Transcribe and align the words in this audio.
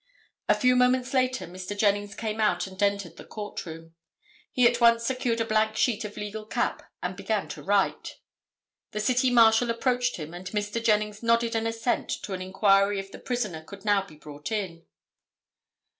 A 0.49 0.55
few 0.55 0.75
moments 0.75 1.13
later 1.13 1.45
Mr. 1.45 1.77
Jennings 1.77 2.15
came 2.15 2.41
out 2.41 2.65
and 2.65 2.81
entered 2.81 3.17
the 3.17 3.23
court 3.23 3.67
room. 3.67 3.93
He 4.51 4.67
at 4.67 4.81
once 4.81 5.05
secured 5.05 5.39
a 5.39 5.45
blank 5.45 5.75
sheet 5.77 6.03
of 6.03 6.17
legal 6.17 6.43
cap 6.47 6.81
and 7.03 7.15
began 7.15 7.47
to 7.49 7.61
write. 7.61 8.15
The 8.93 8.99
City 8.99 9.29
Marshal 9.29 9.69
approached 9.69 10.15
him, 10.15 10.33
and 10.33 10.47
Mr. 10.47 10.83
Jennings 10.83 11.21
nodded 11.21 11.53
an 11.55 11.67
assent 11.67 12.09
to 12.23 12.33
an 12.33 12.41
inquiry 12.41 12.97
if 12.99 13.11
the 13.11 13.19
prisoner 13.19 13.61
could 13.63 13.85
now 13.85 14.03
be 14.03 14.15
brought 14.15 14.51
in. 14.51 14.87